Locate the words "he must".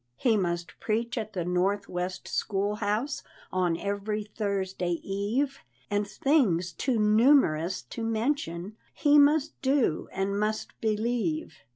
0.15-0.79, 8.95-9.61